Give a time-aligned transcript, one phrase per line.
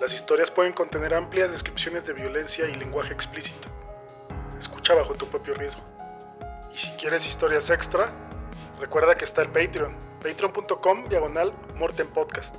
[0.00, 3.68] Las historias pueden contener amplias descripciones de violencia y lenguaje explícito.
[4.58, 5.82] Escucha bajo tu propio riesgo.
[6.74, 8.08] Y si quieres historias extra,
[8.80, 12.56] recuerda que está el Patreon, patreon.com diagonal Morten Podcast.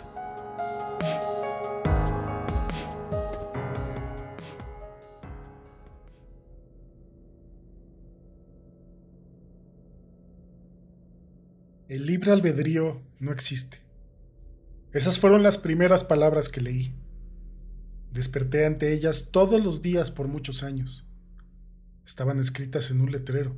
[11.87, 13.79] El libre albedrío no existe.
[14.93, 16.93] Esas fueron las primeras palabras que leí.
[18.11, 21.07] Desperté ante ellas todos los días por muchos años.
[22.05, 23.55] Estaban escritas en un letrero,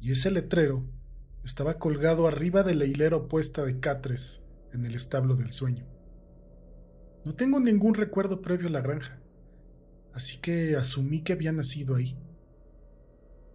[0.00, 0.84] y ese letrero
[1.44, 4.42] estaba colgado arriba de la hilera opuesta de catres
[4.72, 5.86] en el establo del sueño.
[7.24, 9.20] No tengo ningún recuerdo previo a la granja,
[10.12, 12.18] así que asumí que había nacido ahí.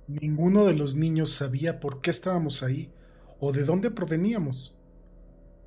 [0.07, 2.89] Ninguno de los niños sabía por qué estábamos ahí
[3.37, 4.77] o de dónde proveníamos.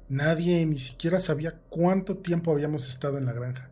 [0.09, 3.72] Nadie ni siquiera sabía cuánto tiempo habíamos estado en la granja.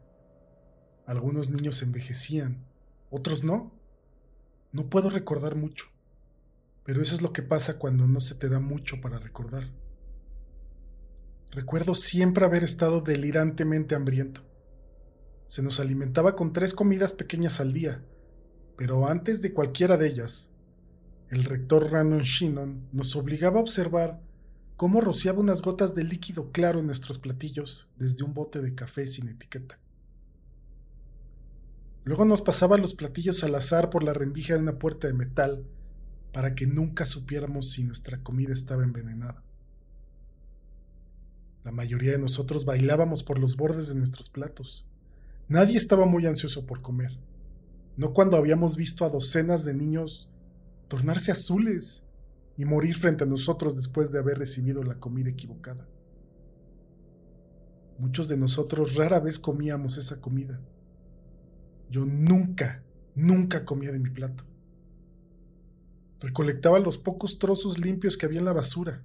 [1.10, 2.64] Algunos niños envejecían,
[3.10, 3.72] otros no.
[4.70, 5.86] No puedo recordar mucho,
[6.84, 9.72] pero eso es lo que pasa cuando no se te da mucho para recordar.
[11.50, 14.42] Recuerdo siempre haber estado delirantemente hambriento.
[15.48, 18.04] Se nos alimentaba con tres comidas pequeñas al día,
[18.76, 20.52] pero antes de cualquiera de ellas,
[21.28, 24.22] el rector Rannon Shinnon nos obligaba a observar
[24.76, 29.08] cómo rociaba unas gotas de líquido claro en nuestros platillos desde un bote de café
[29.08, 29.80] sin etiqueta.
[32.04, 35.66] Luego nos pasaba los platillos al azar por la rendija de una puerta de metal
[36.32, 39.42] para que nunca supiéramos si nuestra comida estaba envenenada.
[41.62, 44.86] La mayoría de nosotros bailábamos por los bordes de nuestros platos.
[45.48, 47.18] Nadie estaba muy ansioso por comer,
[47.96, 50.30] no cuando habíamos visto a docenas de niños
[50.88, 52.04] tornarse azules
[52.56, 55.86] y morir frente a nosotros después de haber recibido la comida equivocada.
[57.98, 60.60] Muchos de nosotros rara vez comíamos esa comida
[61.90, 62.84] yo nunca,
[63.14, 64.44] nunca comía de mi plato.
[66.20, 69.02] Recolectaba los pocos trozos limpios que había en la basura.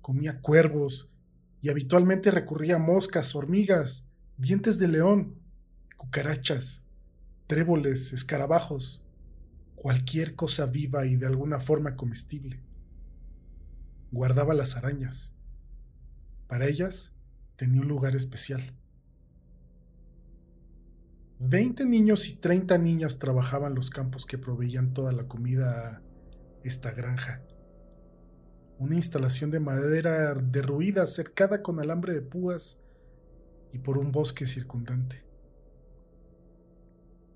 [0.00, 1.12] Comía cuervos
[1.60, 5.36] y habitualmente recurría a moscas, hormigas, dientes de león,
[5.96, 6.84] cucarachas,
[7.46, 9.04] tréboles, escarabajos,
[9.74, 12.60] cualquier cosa viva y de alguna forma comestible.
[14.10, 15.34] Guardaba las arañas.
[16.48, 17.14] Para ellas
[17.56, 18.74] tenía un lugar especial.
[21.38, 26.02] Veinte niños y treinta niñas trabajaban los campos que proveían toda la comida a
[26.64, 27.42] esta granja.
[28.78, 32.80] Una instalación de madera derruida cercada con alambre de púas
[33.72, 35.26] y por un bosque circundante.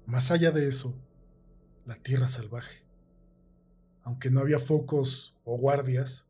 [0.06, 0.98] Más allá de eso,
[1.84, 2.86] la tierra salvaje.
[4.02, 6.26] Aunque no había focos o guardias,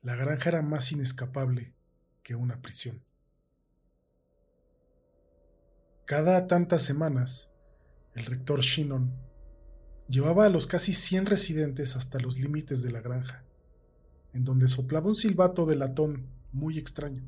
[0.00, 1.74] la granja era más inescapable
[2.22, 3.03] que una prisión.
[6.06, 7.50] Cada tantas semanas,
[8.12, 9.10] el rector Shinnon
[10.06, 13.42] llevaba a los casi 100 residentes hasta los límites de la granja,
[14.34, 17.22] en donde soplaba un silbato de latón muy extraño.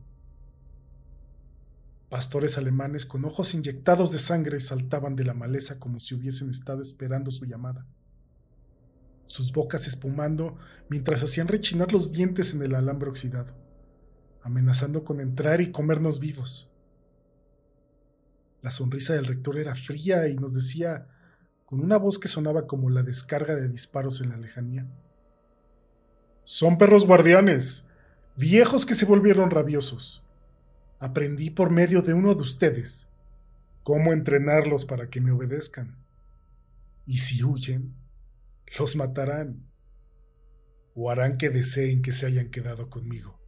[2.11, 6.83] Pastores alemanes con ojos inyectados de sangre saltaban de la maleza como si hubiesen estado
[6.83, 7.87] esperando su llamada.
[9.25, 10.59] Sus bocas espumando
[10.91, 13.55] mientras hacían rechinar los dientes en el alambre oxidado,
[14.43, 16.71] amenazando con entrar y comernos vivos.
[18.67, 21.07] La sonrisa del rector era fría y nos decía,
[21.67, 24.89] con una voz que sonaba como la descarga de disparos en la lejanía.
[26.43, 27.87] Son perros guardianes,
[28.35, 30.27] viejos que se volvieron rabiosos.
[30.99, 33.09] Aprendí por medio de uno de ustedes
[33.85, 36.05] cómo entrenarlos para que me obedezcan.
[37.07, 37.95] Y si huyen,
[38.81, 39.71] los matarán
[40.97, 43.39] o harán que deseen que se hayan quedado conmigo.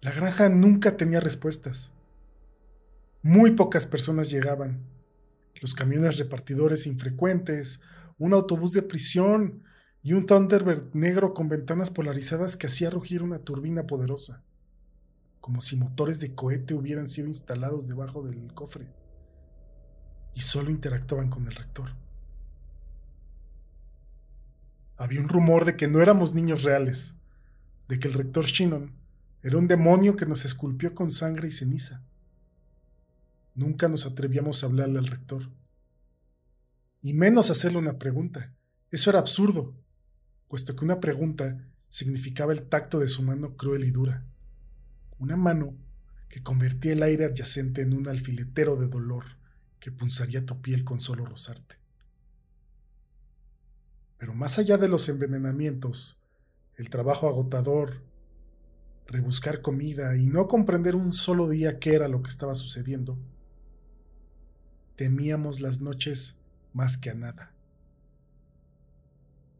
[0.00, 1.95] La granja nunca tenía respuestas.
[3.28, 4.86] Muy pocas personas llegaban.
[5.60, 7.80] Los camiones repartidores infrecuentes,
[8.18, 9.64] un autobús de prisión
[10.00, 14.44] y un Thunderbird negro con ventanas polarizadas que hacía rugir una turbina poderosa,
[15.40, 18.86] como si motores de cohete hubieran sido instalados debajo del cofre,
[20.32, 21.96] y solo interactuaban con el rector.
[24.96, 27.16] Había un rumor de que no éramos niños reales,
[27.88, 28.92] de que el rector Shinnon
[29.42, 32.04] era un demonio que nos esculpió con sangre y ceniza
[33.56, 35.50] Nunca nos atrevíamos a hablarle al rector.
[37.00, 38.54] Y menos hacerle una pregunta.
[38.90, 39.74] Eso era absurdo,
[40.46, 44.26] puesto que una pregunta significaba el tacto de su mano cruel y dura.
[45.18, 45.74] Una mano
[46.28, 49.24] que convertía el aire adyacente en un alfiletero de dolor
[49.80, 51.76] que punzaría tu piel con solo rozarte.
[54.18, 56.18] Pero más allá de los envenenamientos,
[56.74, 58.02] el trabajo agotador,
[59.06, 63.18] rebuscar comida y no comprender un solo día qué era lo que estaba sucediendo,
[64.96, 66.38] temíamos las noches
[66.72, 67.52] más que a nada.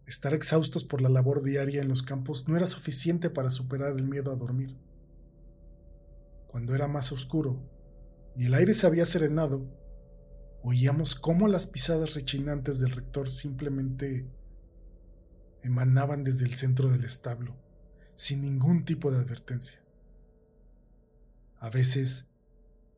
[0.06, 4.04] Estar exhaustos por la labor diaria en los campos no era suficiente para superar el
[4.04, 4.76] miedo a dormir.
[6.46, 7.60] Cuando era más oscuro
[8.36, 9.66] y el aire se había serenado,
[10.62, 14.26] oíamos cómo las pisadas rechinantes del rector simplemente
[15.62, 17.56] emanaban desde el centro del establo,
[18.14, 19.80] sin ningún tipo de advertencia.
[21.58, 22.28] A veces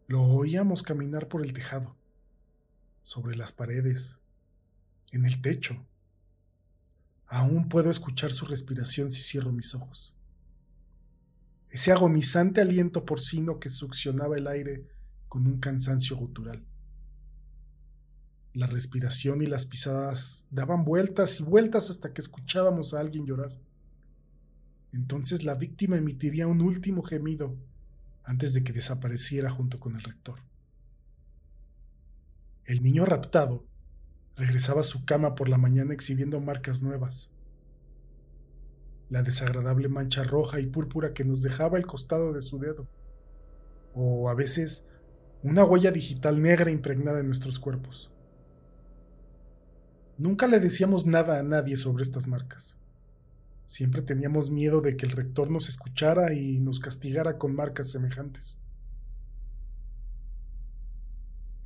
[0.07, 1.97] lo oíamos caminar por el tejado,
[3.09, 4.19] sobre las paredes,
[5.13, 5.83] en el techo.
[7.27, 10.15] Aún puedo escuchar su respiración si cierro mis ojos.
[11.71, 14.85] Ese agonizante aliento porcino que succionaba el aire
[15.27, 16.67] con un cansancio gutural.
[18.53, 23.59] La respiración y las pisadas daban vueltas y vueltas hasta que escuchábamos a alguien llorar.
[24.93, 27.57] Entonces la víctima emitiría un último gemido
[28.25, 30.48] antes de que desapareciera junto con el rector.
[32.69, 33.65] El niño raptado
[34.37, 37.31] regresaba a su cama por la mañana exhibiendo marcas nuevas.
[39.09, 42.87] La desagradable mancha roja y púrpura que nos dejaba el costado de su dedo.
[43.95, 44.87] O a veces
[45.43, 48.13] una huella digital negra impregnada en nuestros cuerpos.
[50.19, 52.77] Nunca le decíamos nada a nadie sobre estas marcas.
[53.65, 58.59] Siempre teníamos miedo de que el rector nos escuchara y nos castigara con marcas semejantes.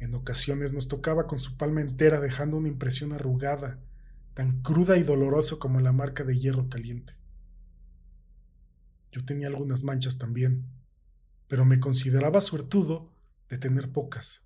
[0.03, 3.79] En ocasiones nos tocaba con su palma entera dejando una impresión arrugada,
[4.35, 7.15] tan cruda y dolorosa como la marca de hierro caliente.
[9.13, 10.67] Yo tenía algunas manchas también,
[11.47, 13.13] pero me consideraba suertudo
[13.49, 14.45] de tener pocas,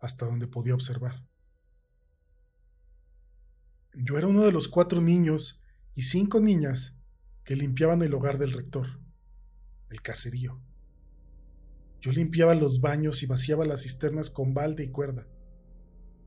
[0.00, 1.24] hasta donde podía observar.
[3.94, 5.62] Yo era uno de los cuatro niños
[5.94, 7.00] y cinco niñas
[7.42, 9.00] que limpiaban el hogar del rector,
[9.88, 10.60] el caserío.
[12.00, 15.26] Yo limpiaba los baños y vaciaba las cisternas con balde y cuerda.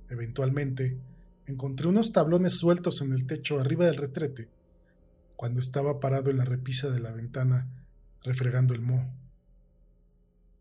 [0.10, 0.98] Eventualmente,
[1.46, 4.50] encontré unos tablones sueltos en el techo arriba del retrete,
[5.38, 7.88] cuando estaba parado en la repisa de la ventana
[8.22, 9.10] refregando el moho.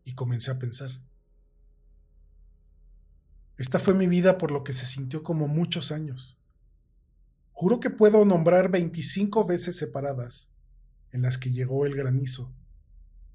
[0.03, 0.91] Y comencé a pensar.
[3.57, 6.39] Esta fue mi vida por lo que se sintió como muchos años.
[7.51, 10.51] Juro que puedo nombrar 25 veces separadas
[11.11, 12.51] en las que llegó el granizo,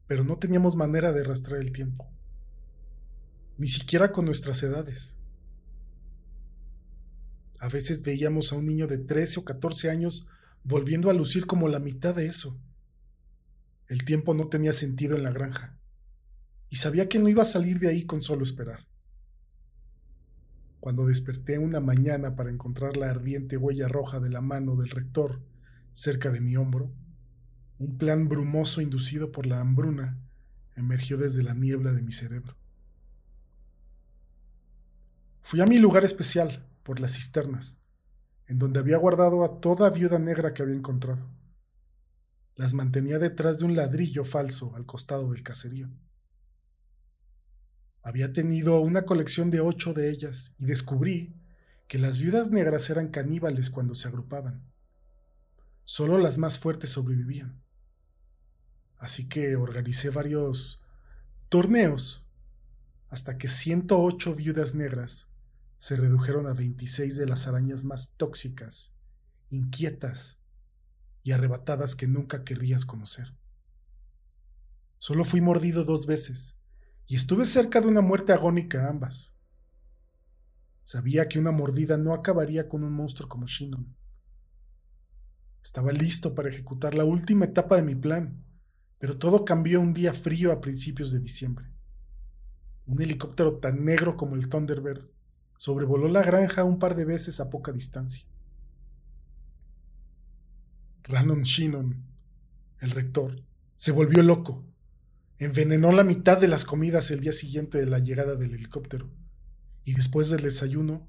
[0.07, 2.09] pero no teníamos manera de rastrear el tiempo,
[3.59, 5.17] ni siquiera con nuestras edades.
[7.59, 10.29] A veces veíamos a un niño de 13 o 14 años
[10.63, 12.59] volviendo a lucir como la mitad de eso.
[13.89, 15.79] El tiempo no tenía sentido en la granja,
[16.69, 18.87] y sabía que no iba a salir de ahí con solo esperar.
[20.81, 25.43] Cuando desperté una mañana para encontrar la ardiente huella roja de la mano del rector
[25.93, 26.93] cerca de mi hombro,
[27.79, 30.19] un plan brumoso inducido por la hambruna
[30.77, 32.57] emergió desde la niebla de mi cerebro.
[35.43, 37.79] Fui a mi lugar especial, por las cisternas,
[38.47, 41.29] en donde había guardado a toda viuda negra que había encontrado.
[42.55, 45.91] Las mantenía detrás de un ladrillo falso al costado del caserío.
[48.03, 51.35] Había tenido una colección de ocho de ellas y descubrí
[51.89, 54.65] que las viudas negras eran caníbales cuando se agrupaban.
[55.85, 57.66] Solo las más fuertes sobrevivían.
[58.99, 60.83] Así que organicé varios
[61.49, 62.27] torneos
[63.09, 65.31] hasta que 108 viudas negras
[65.79, 68.95] se redujeron a 26 de las arañas más tóxicas,
[69.51, 70.41] inquietas
[71.23, 73.35] y arrebatadas que nunca querrías conocer.
[74.99, 76.59] Solo fui mordido dos veces
[77.07, 79.37] y estuve cerca de una muerte agónica ambas.
[80.83, 83.95] Sabía que una mordida no acabaría con un monstruo como Shinon.
[85.63, 88.45] Estaba listo para ejecutar la última etapa de mi plan,
[88.99, 91.67] pero todo cambió un día frío a principios de diciembre.
[92.87, 95.09] Un helicóptero tan negro como el Thunderbird
[95.59, 98.27] sobrevoló la granja un par de veces a poca distancia.
[101.05, 102.05] Rannon Shinon,
[102.81, 103.43] el rector,
[103.75, 104.67] se volvió loco
[105.39, 109.11] Envenenó la mitad de las comidas el día siguiente de la llegada del helicóptero.
[109.85, 111.07] Y después del desayuno,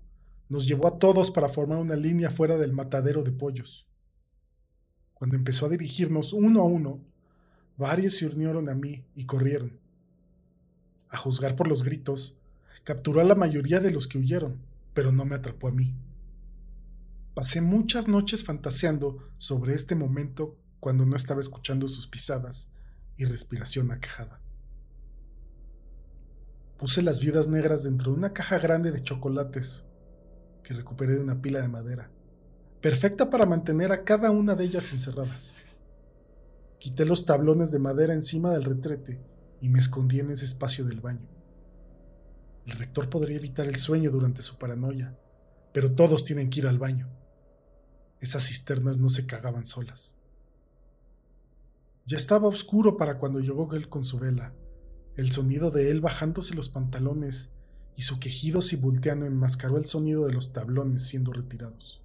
[0.49, 3.87] nos llevó a todos para formar una línea fuera del matadero de pollos.
[5.13, 7.05] Cuando empezó a dirigirnos uno a uno,
[7.77, 9.79] varios se unieron a mí y corrieron.
[11.09, 12.37] A juzgar por los gritos,
[12.83, 14.57] capturó a la mayoría de los que huyeron,
[14.93, 15.95] pero no me atrapó a mí.
[17.33, 22.71] Pasé muchas noches fantaseando sobre este momento cuando no estaba escuchando sus pisadas
[23.15, 24.41] y respiración aquejada.
[26.77, 29.85] Puse las viudas negras dentro de una caja grande de chocolates
[30.63, 32.09] que recuperé de una pila de madera,
[32.81, 35.55] perfecta para mantener a cada una de ellas encerradas.
[36.79, 39.19] Quité los tablones de madera encima del retrete
[39.61, 41.27] y me escondí en ese espacio del baño.
[42.65, 45.17] El rector podría evitar el sueño durante su paranoia,
[45.73, 47.09] pero todos tienen que ir al baño.
[48.19, 50.15] Esas cisternas no se cagaban solas.
[52.05, 54.53] Ya estaba oscuro para cuando llegó él con su vela.
[55.15, 57.51] El sonido de él bajándose los pantalones
[57.95, 62.01] y su quejido volteando enmascaró el sonido de los tablones siendo retirados.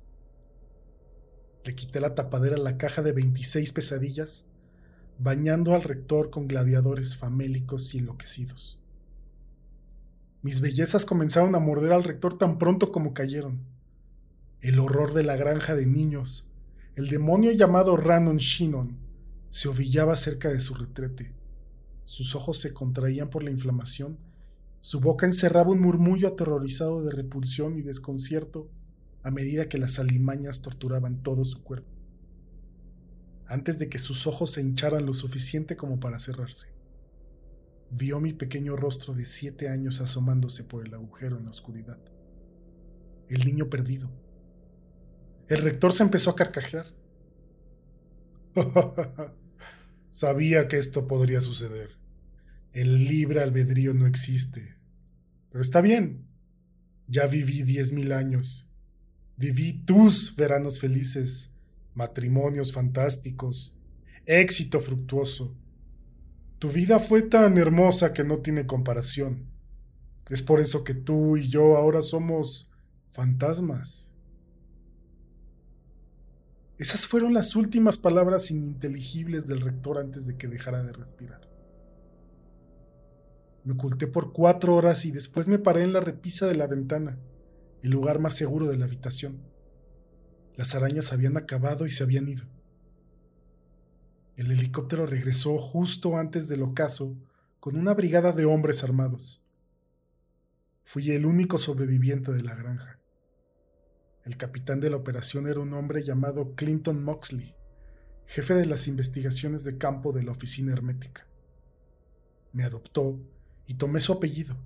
[1.64, 4.46] Le quité la tapadera a la caja de 26 pesadillas,
[5.22, 8.82] bañando al rector con gladiadores famélicos y enloquecidos.
[10.42, 13.60] Mis bellezas comenzaron a morder al rector tan pronto como cayeron.
[14.60, 16.50] El horror de la granja de niños,
[16.96, 18.96] el demonio llamado Ranon Shinon,
[19.50, 21.32] se ovillaba cerca de su retrete.
[22.04, 24.18] Sus ojos se contraían por la inflamación,
[24.80, 28.68] su boca encerraba un murmullo aterrorizado de repulsión y desconcierto
[29.22, 31.91] a medida que las alimañas torturaban todo su cuerpo,
[33.46, 36.72] antes de que sus ojos se hincharan lo suficiente como para cerrarse
[37.92, 41.98] vio mi pequeño rostro de siete años asomándose por el agujero en la oscuridad.
[43.28, 44.10] El niño perdido.
[45.48, 46.86] El rector se empezó a carcajear.
[50.10, 51.90] Sabía que esto podría suceder.
[52.72, 54.76] El libre albedrío no existe.
[55.50, 56.26] Pero está bien.
[57.08, 58.70] Ya viví diez mil años.
[59.36, 61.51] Viví tus veranos felices,
[61.94, 63.76] matrimonios fantásticos,
[64.26, 65.56] éxito fructuoso,
[66.58, 69.48] tu vida fue tan hermosa que no tiene comparación.
[70.30, 72.70] Es por eso que tú y yo ahora somos
[73.10, 74.14] fantasmas.
[76.78, 81.40] Esas fueron las últimas palabras ininteligibles del rector antes de que dejara de respirar.
[83.64, 87.18] Me oculté por cuatro horas y después me paré en la repisa de la ventana,
[87.82, 89.51] el lugar más seguro de la habitación.
[90.56, 92.44] Las arañas habían acabado y se habían ido.
[94.36, 97.16] El helicóptero regresó justo antes del ocaso
[97.60, 99.44] con una brigada de hombres armados.
[100.84, 102.98] Fui el único sobreviviente de la granja.
[104.24, 107.54] El capitán de la operación era un hombre llamado Clinton Moxley,
[108.26, 111.26] jefe de las investigaciones de campo de la oficina hermética.
[112.52, 113.18] Me adoptó
[113.66, 114.56] y tomé su apellido.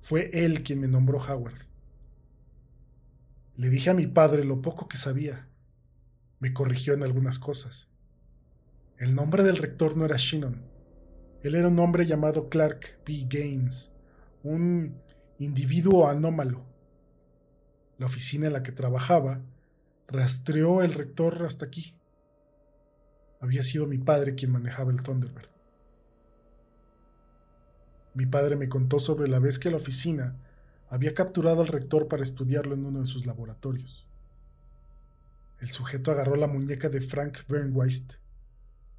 [0.00, 1.68] Fue él quien me nombró Howard.
[3.58, 5.48] Le dije a mi padre lo poco que sabía.
[6.38, 7.90] Me corrigió en algunas cosas.
[8.98, 10.62] El nombre del rector no era Shannon.
[11.42, 13.26] Él era un hombre llamado Clark B.
[13.28, 13.92] Gaines,
[14.44, 15.02] un
[15.40, 16.64] individuo anómalo.
[17.98, 19.40] La oficina en la que trabajaba
[20.06, 21.96] rastreó el rector hasta aquí.
[23.40, 25.50] Había sido mi padre quien manejaba el Thunderbird.
[28.14, 30.47] Mi padre me contó sobre la vez que la oficina
[30.90, 34.06] había capturado al rector para estudiarlo en uno de sus laboratorios.
[35.60, 38.14] El sujeto agarró la muñeca de Frank Bernweist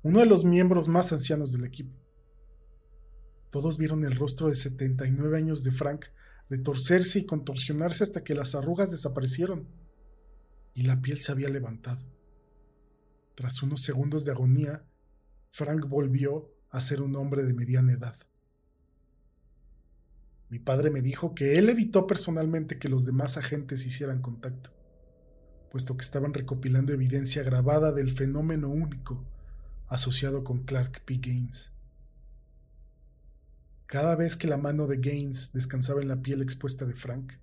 [0.01, 1.93] uno de los miembros más ancianos del equipo.
[3.49, 6.05] Todos vieron el rostro de 79 años de Frank
[6.49, 9.67] retorcerse y contorsionarse hasta que las arrugas desaparecieron
[10.73, 12.01] y la piel se había levantado.
[13.35, 14.85] Tras unos segundos de agonía,
[15.49, 18.15] Frank volvió a ser un hombre de mediana edad.
[20.49, 24.71] Mi padre me dijo que él evitó personalmente que los demás agentes hicieran contacto,
[25.69, 29.23] puesto que estaban recopilando evidencia grabada del fenómeno único
[29.87, 31.17] asociado con Clark P.
[31.17, 31.71] Gaines.
[33.85, 37.33] Cada vez que la mano de Gaines descansaba en la piel expuesta de Frank,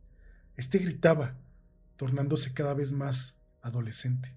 [0.57, 1.37] éste gritaba,
[1.97, 4.33] tornándose cada vez más adolescente.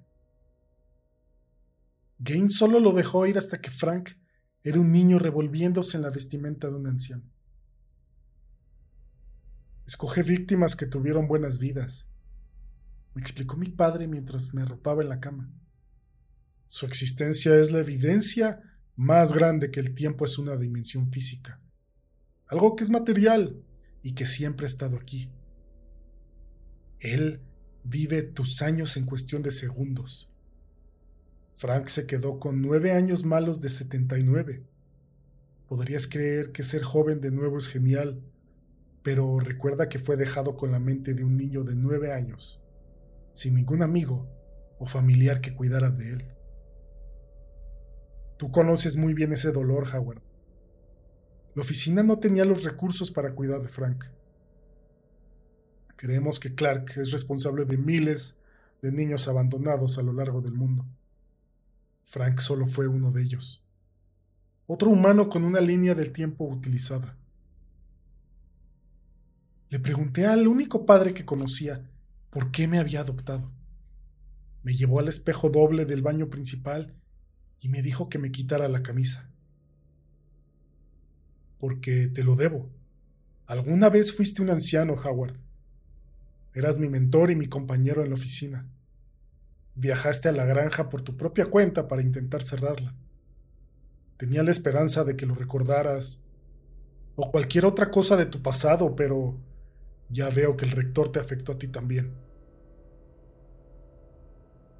[2.17, 4.11] Gaines solo lo dejó ir hasta que Frank
[4.63, 7.23] era un niño revolviéndose en la vestimenta de un anciano.
[9.89, 12.07] Escoge víctimas que tuvieron buenas vidas,
[13.15, 15.51] me explicó mi padre mientras me arropaba en la cama.
[16.67, 18.61] Su existencia es la evidencia
[18.95, 21.59] más grande que el tiempo es una dimensión física,
[22.45, 23.63] algo que es material
[24.03, 25.31] y que siempre ha estado aquí.
[26.99, 27.41] Él
[27.83, 30.29] vive tus años en cuestión de segundos.
[31.55, 34.63] Frank se quedó con nueve años malos de 79.
[35.67, 38.21] Podrías creer que ser joven de nuevo es genial,
[39.03, 42.61] pero recuerda que fue dejado con la mente de un niño de nueve años,
[43.33, 44.27] sin ningún amigo
[44.77, 46.25] o familiar que cuidara de él.
[48.37, 50.21] Tú conoces muy bien ese dolor, Howard.
[51.55, 54.05] La oficina no tenía los recursos para cuidar de Frank.
[55.97, 58.37] Creemos que Clark es responsable de miles
[58.81, 60.85] de niños abandonados a lo largo del mundo.
[62.05, 63.61] Frank solo fue uno de ellos.
[64.67, 67.18] Otro humano con una línea del tiempo utilizada.
[69.69, 71.87] Le pregunté al único padre que conocía
[72.31, 73.51] por qué me había adoptado.
[74.63, 76.95] Me llevó al espejo doble del baño principal
[77.59, 79.29] y me dijo que me quitara la camisa.
[81.59, 82.67] Porque te lo debo.
[83.45, 85.37] Alguna vez fuiste un anciano, Howard.
[86.55, 88.67] Eras mi mentor y mi compañero en la oficina.
[89.75, 92.95] Viajaste a la granja por tu propia cuenta para intentar cerrarla.
[94.17, 96.23] Tenía la esperanza de que lo recordaras
[97.15, 99.37] o cualquier otra cosa de tu pasado, pero
[100.09, 102.13] ya veo que el rector te afectó a ti también.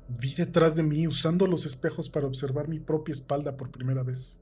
[0.08, 4.40] Vi detrás de mí usando los espejos para observar mi propia espalda por primera vez,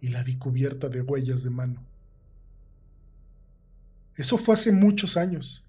[0.00, 1.86] y la vi cubierta de huellas de mano.
[4.16, 5.64] Eso fue hace muchos años.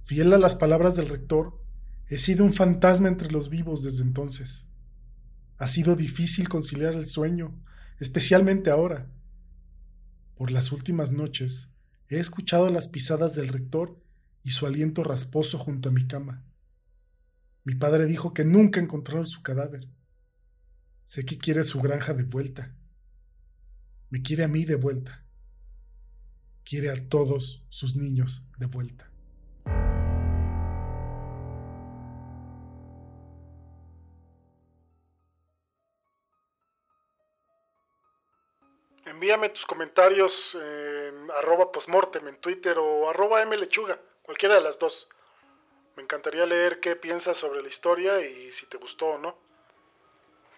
[0.00, 1.58] Fiel a las palabras del rector,
[2.08, 4.66] he sido un fantasma entre los vivos desde entonces.
[5.56, 7.54] Ha sido difícil conciliar el sueño,
[8.00, 9.10] especialmente ahora.
[10.36, 11.70] Por las últimas noches,
[12.08, 13.98] He escuchado las pisadas del rector
[14.42, 16.44] y su aliento rasposo junto a mi cama.
[17.64, 19.88] Mi padre dijo que nunca encontraron su cadáver.
[21.04, 22.74] Sé que quiere su granja de vuelta.
[24.10, 25.24] Me quiere a mí de vuelta.
[26.62, 29.10] Quiere a todos sus niños de vuelta.
[39.06, 40.93] Envíame tus comentarios en
[41.32, 45.08] arroba postmortem en Twitter o arroba mlechuga, cualquiera de las dos.
[45.96, 49.38] Me encantaría leer qué piensas sobre la historia y si te gustó o no.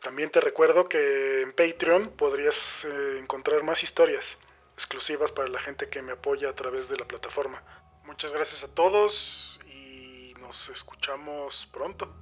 [0.02, 4.38] También te recuerdo que en Patreon podrías eh, encontrar más historias
[4.74, 7.62] exclusivas para la gente que me apoya a través de la plataforma.
[8.04, 12.14] Muchas gracias a todos y nos escuchamos pronto.